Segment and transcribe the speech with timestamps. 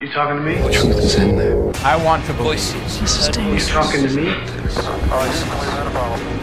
[0.00, 0.54] You talking to me?
[0.62, 1.72] The truth is in there.
[1.84, 3.00] I want to voices.
[3.00, 3.68] This is You dangerous.
[3.68, 4.30] talking to me?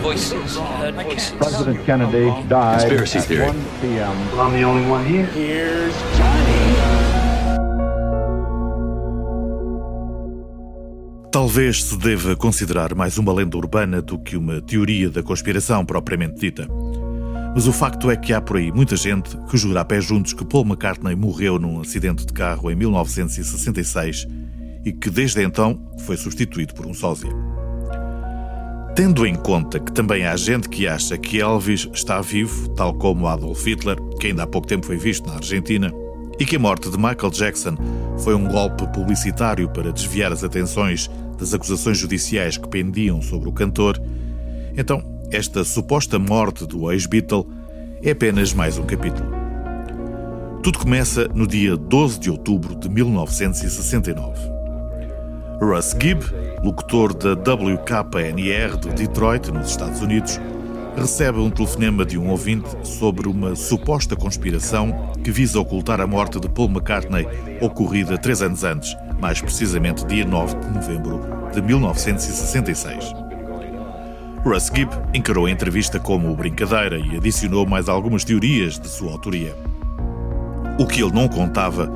[0.04, 0.58] Voices.
[0.58, 1.31] Heard voices.
[1.38, 3.46] President Kennedy died Conspiracy at theory.
[3.47, 4.31] 1 p.m.
[4.33, 5.26] Well, I'm the only one here.
[5.28, 6.65] Here's Johnny.
[11.31, 16.41] Talvez se deva considerar mais uma lenda urbana do que uma teoria da conspiração propriamente
[16.41, 16.67] dita.
[17.55, 20.34] Mas o facto é que há por aí muita gente que jura a pé juntos
[20.34, 24.27] que Paul McCartney morreu num acidente de carro em 1966
[24.84, 27.30] e que desde então foi substituído por um sósia.
[28.94, 33.26] Tendo em conta que também há gente que acha que Elvis está vivo, tal como
[33.26, 35.94] Adolf Hitler, que ainda há pouco tempo foi visto na Argentina,
[36.38, 37.78] e que a morte de Michael Jackson
[38.20, 41.09] foi um golpe publicitário para desviar as atenções
[41.40, 43.98] das acusações judiciais que pendiam sobre o cantor,
[44.78, 47.48] então esta suposta morte do ex-Beatle
[48.02, 49.30] é apenas mais um capítulo.
[50.62, 54.56] Tudo começa no dia 12 de outubro de 1969.
[55.62, 56.24] Russ Gibb,
[56.64, 60.40] locutor da WKNR de Detroit, nos Estados Unidos,
[60.95, 66.39] recebe um telefonema de um ouvinte sobre uma suposta conspiração que visa ocultar a morte
[66.39, 67.28] de Paul McCartney,
[67.62, 71.22] ocorrida três anos antes, mais precisamente dia 9 de novembro
[71.54, 73.25] de 1966.
[74.46, 79.58] Russ Gibb encarou a entrevista como brincadeira e adicionou mais algumas teorias de sua autoria.
[80.78, 81.92] O que ele não contava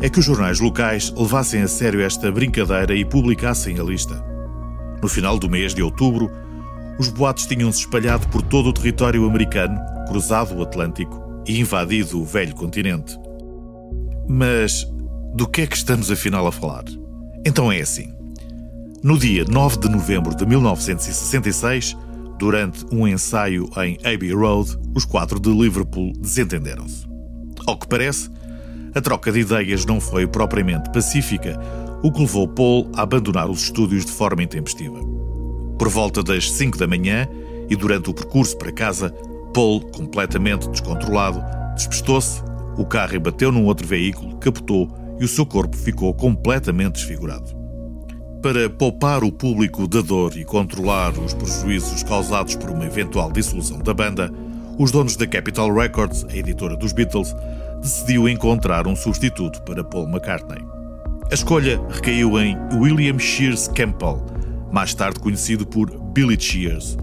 [0.00, 4.24] é que os jornais locais levassem a sério esta brincadeira e publicassem a lista.
[5.02, 6.30] No final do mês de outubro,
[6.98, 9.78] os boatos tinham-se espalhado por todo o território americano,
[10.08, 13.18] cruzado o Atlântico e invadido o velho continente.
[14.26, 14.86] Mas
[15.34, 16.84] do que é que estamos afinal a falar?
[17.44, 18.19] Então é assim.
[19.02, 21.96] No dia 9 de novembro de 1966,
[22.38, 27.08] durante um ensaio em Abbey Road, os quatro de Liverpool desentenderam-se.
[27.66, 28.28] Ao que parece,
[28.94, 31.58] a troca de ideias não foi propriamente pacífica,
[32.02, 34.98] o que levou Paul a abandonar os estúdios de forma intempestiva.
[35.78, 37.26] Por volta das 5 da manhã
[37.70, 39.14] e durante o percurso para casa,
[39.54, 41.42] Paul, completamente descontrolado,
[41.74, 42.42] despistou-se,
[42.76, 47.59] o carro bateu num outro veículo, capotou e o seu corpo ficou completamente desfigurado.
[48.42, 53.78] Para poupar o público da dor e controlar os prejuízos causados por uma eventual dissolução
[53.80, 54.32] da banda,
[54.78, 57.36] os donos da Capitol Records, a editora dos Beatles,
[57.82, 60.64] decidiu encontrar um substituto para Paul McCartney.
[61.30, 64.24] A escolha recaiu em William Shears Campbell,
[64.72, 66.96] mais tarde conhecido por Billy Shears,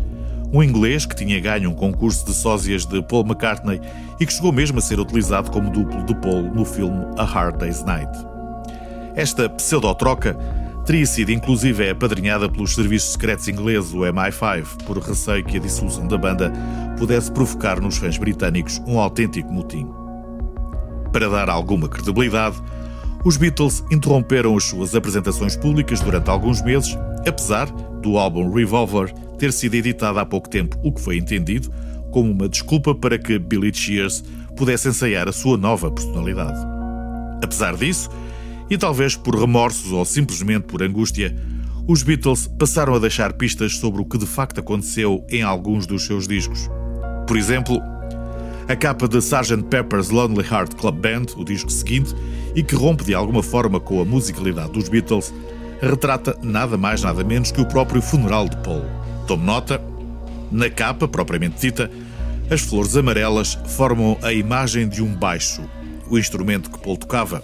[0.51, 3.79] um inglês que tinha ganho um concurso de sósias de Paul McCartney
[4.19, 7.59] e que chegou mesmo a ser utilizado como duplo de Paul no filme A Hard
[7.59, 8.11] Day's Night.
[9.15, 10.35] Esta pseudo-troca
[10.87, 16.07] teria sido inclusive apadrinhada pelos serviços secretos ingleses, o MI5, por receio que a dissolução
[16.07, 16.51] da banda
[16.97, 19.85] pudesse provocar nos fãs britânicos um autêntico motim.
[21.11, 22.55] Para dar alguma credibilidade,
[23.25, 27.69] os Beatles interromperam as suas apresentações públicas durante alguns meses, apesar
[28.01, 31.69] do álbum Revolver ter sido editado há pouco tempo, o que foi entendido
[32.11, 34.23] como uma desculpa para que Billy Shears
[34.55, 36.57] pudesse ensaiar a sua nova personalidade.
[37.43, 38.09] Apesar disso,
[38.69, 41.35] e talvez por remorsos ou simplesmente por angústia,
[41.87, 46.05] os Beatles passaram a deixar pistas sobre o que de facto aconteceu em alguns dos
[46.05, 46.69] seus discos.
[47.25, 47.81] Por exemplo,
[48.67, 49.63] a capa de Sgt.
[49.69, 52.13] Pepper's Lonely Heart Club Band, o disco seguinte,
[52.53, 55.33] e que rompe de alguma forma com a musicalidade dos Beatles,
[55.81, 58.83] retrata nada mais nada menos que o próprio funeral de Paul.
[59.25, 59.81] Tome nota,
[60.51, 61.89] na capa propriamente dita,
[62.49, 65.61] as flores amarelas formam a imagem de um baixo,
[66.09, 67.41] o instrumento que Paul tocava,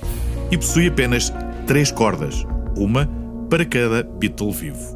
[0.54, 1.34] e possui apenas
[1.66, 2.46] três cordas,
[2.78, 3.10] uma
[3.50, 4.96] para cada Beatle vivo.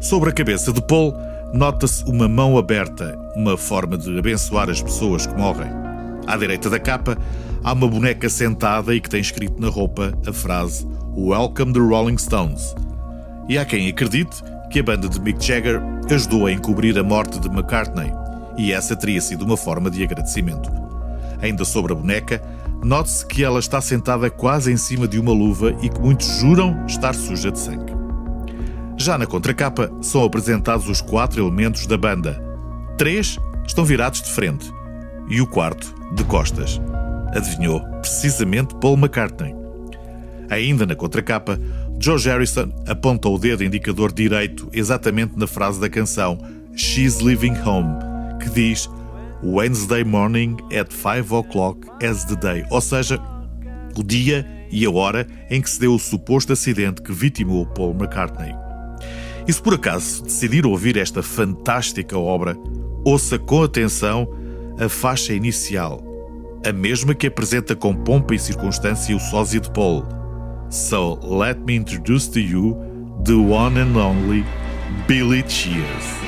[0.00, 1.14] Sobre a cabeça de Paul,
[1.52, 5.70] nota-se uma mão aberta, uma forma de abençoar as pessoas que morrem.
[6.26, 7.18] À direita da capa,
[7.62, 12.16] há uma boneca sentada e que tem escrito na roupa a frase Welcome the Rolling
[12.16, 12.74] Stones.
[13.50, 17.38] E há quem acredite que a banda de Mick Jagger ajudou a encobrir a morte
[17.38, 18.10] de McCartney,
[18.56, 20.70] e essa teria sido uma forma de agradecimento.
[21.42, 22.42] Ainda sobre a boneca,
[22.82, 26.86] note-se que ela está sentada quase em cima de uma luva e que muitos juram
[26.86, 27.92] estar suja de sangue.
[28.96, 32.42] Já na contracapa são apresentados os quatro elementos da banda.
[32.96, 34.72] Três estão virados de frente
[35.28, 36.80] e o quarto de costas.
[37.32, 39.54] Adivinhou precisamente Paul McCartney.
[40.50, 41.60] Ainda na contracapa,
[42.00, 46.38] George Harrison aponta o dedo indicador direito exatamente na frase da canção
[46.74, 47.94] She's Leaving Home,
[48.40, 48.88] que diz
[49.42, 53.20] Wednesday morning at 5 o'clock as the day, ou seja,
[53.96, 57.94] o dia e a hora em que se deu o suposto acidente que vitimou Paul
[57.94, 58.54] McCartney.
[59.46, 62.56] E se por acaso decidir ouvir esta fantástica obra,
[63.04, 64.28] ouça com atenção
[64.78, 66.02] a faixa inicial,
[66.66, 70.04] a mesma que apresenta com pompa e circunstância o sósia de Paul.
[70.70, 72.76] So let me introduce to you
[73.24, 74.44] the one and only
[75.06, 76.27] Billy Cheers.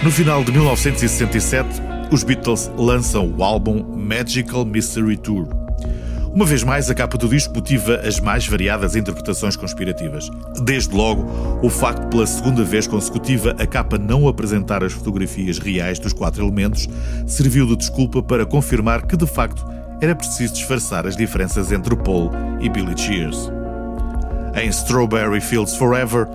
[0.00, 1.68] No final de 1967,
[2.12, 5.48] os Beatles lançam o álbum Magical Mystery Tour.
[6.32, 10.30] Uma vez mais, a capa do disco motiva as mais variadas interpretações conspirativas.
[10.62, 11.26] Desde logo,
[11.60, 16.12] o facto de, pela segunda vez consecutiva, a capa não apresentar as fotografias reais dos
[16.12, 16.88] quatro elementos
[17.26, 19.66] serviu de desculpa para confirmar que, de facto,
[20.00, 22.30] era preciso disfarçar as diferenças entre Paul
[22.60, 23.50] e Billy Cheers.
[24.54, 26.28] Em Strawberry Fields Forever,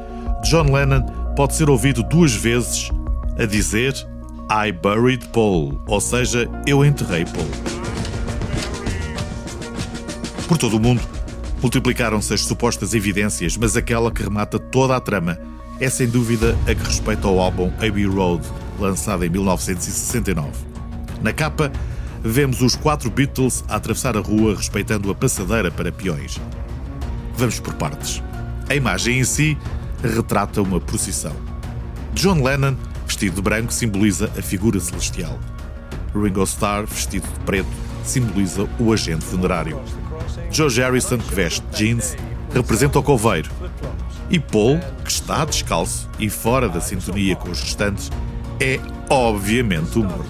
[0.44, 2.92] John Lennon pode ser ouvido duas vezes
[3.38, 3.94] a dizer
[4.52, 7.50] I buried Paul, ou seja, eu enterrei Paul.
[10.48, 11.02] Por todo o mundo,
[11.62, 15.40] multiplicaram-se as supostas evidências, mas aquela que remata toda a trama
[15.80, 18.46] é sem dúvida a que respeita ao álbum Abbey Road,
[18.80, 20.52] lançado em 1969.
[21.22, 21.72] Na capa,
[22.22, 26.40] vemos os quatro Beatles a atravessar a rua respeitando a passadeira para peões.
[27.36, 28.22] Vamos por partes.
[28.70, 29.58] A imagem em si
[30.04, 31.36] retrata uma procissão.
[32.14, 32.76] John Lennon,
[33.24, 35.40] vestido de branco, simboliza a figura celestial.
[36.14, 37.70] Ringo Starr, vestido de preto,
[38.04, 39.80] simboliza o agente funerário.
[40.52, 42.18] George Harrison, que veste jeans,
[42.54, 43.50] representa o coveiro.
[44.30, 48.12] E Paul, que está descalço e fora da sintonia com os restantes,
[48.60, 48.80] é
[49.10, 50.28] obviamente o morto.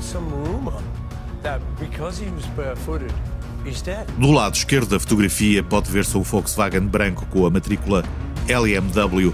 [4.17, 8.03] Do lado esquerdo da fotografia pode ver-se um Volkswagen branco com a matrícula
[8.47, 9.33] LMW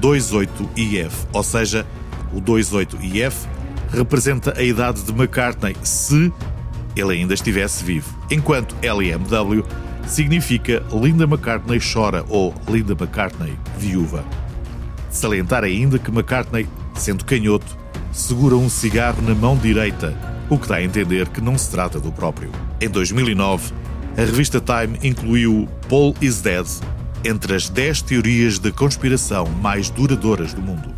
[0.00, 1.86] 28IF, ou seja,
[2.32, 3.46] o 28IF
[3.90, 6.32] representa a idade de McCartney se
[6.96, 9.64] ele ainda estivesse vivo, enquanto LMW
[10.06, 14.24] significa Linda McCartney chora ou Linda McCartney viúva.
[15.10, 17.76] Salientar ainda que McCartney, sendo canhoto,
[18.12, 20.16] segura um cigarro na mão direita,
[20.48, 22.50] o que dá a entender que não se trata do próprio.
[22.80, 23.72] Em 2009,
[24.16, 26.66] a revista Time incluiu Paul is Dead
[27.24, 30.94] entre as 10 teorias de conspiração mais duradouras do mundo.